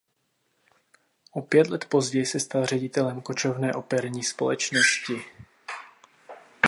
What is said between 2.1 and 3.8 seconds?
se stal ředitelem kočovné